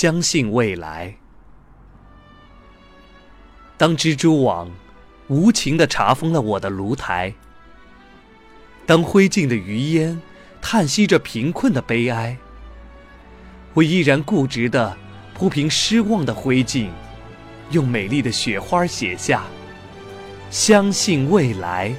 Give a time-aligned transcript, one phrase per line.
[0.00, 1.14] 相信未来。
[3.76, 4.70] 当蜘蛛网
[5.28, 7.34] 无情地查封了我的炉台，
[8.86, 10.18] 当灰烬的余烟
[10.62, 12.34] 叹息着贫困的悲哀，
[13.74, 14.96] 我依然固执地
[15.34, 16.88] 铺平失望的灰烬，
[17.70, 19.44] 用美丽的雪花写下
[20.50, 21.94] “相信未来”。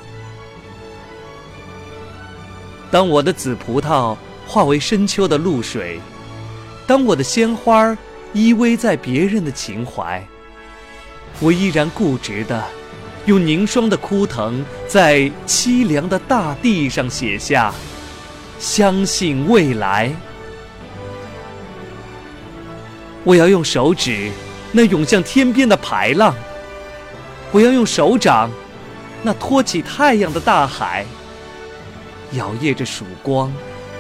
[2.90, 6.02] 当我的紫葡萄化为深秋的露水，
[6.88, 7.96] 当我的鲜花
[8.34, 10.26] 依偎在别人的情怀，
[11.40, 12.62] 我依然固执地
[13.26, 17.74] 用凝霜的枯藤，在凄凉的大地上写下
[18.60, 20.12] “相信未来”。
[23.24, 24.32] 我要用手指
[24.72, 26.34] 那涌向天边的排浪，
[27.52, 28.50] 我要用手掌
[29.22, 31.06] 那托起太阳的大海。
[32.32, 33.54] 摇曳着曙光，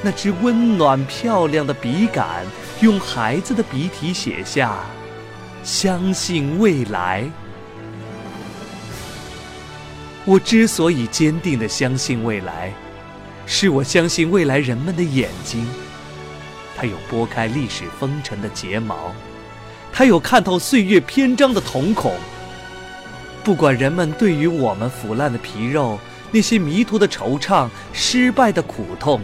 [0.03, 2.45] 那支温暖漂亮的笔杆，
[2.81, 4.79] 用孩子的笔体写下
[5.63, 7.29] “相信未来”。
[10.25, 12.73] 我之所以坚定的相信未来，
[13.45, 15.67] 是我相信未来人们的眼睛，
[16.75, 19.13] 它有拨开历史风尘的睫毛，
[19.93, 22.13] 它有看透岁月篇章的瞳孔。
[23.43, 25.99] 不管人们对于我们腐烂的皮肉。
[26.33, 29.19] 那些迷途的惆怅，失败的苦痛，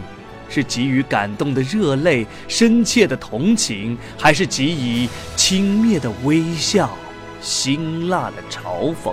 [0.48, 6.90] 是给予感动的热泪，深切的同情，还是给予轻蔑的微笑，
[7.40, 9.12] 辛辣的嘲讽？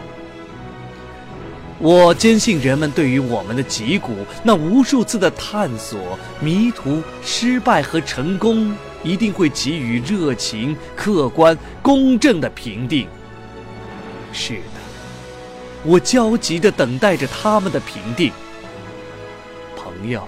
[1.78, 13.06] 我坚信，人们对于我们的脊骨那无数次的探索、迷途、失败和成功，一定会给予热情、客观、公正的评定。
[14.32, 14.62] 是的。
[15.84, 18.32] 我焦急地等待着他们的评定。
[19.76, 20.28] 朋友，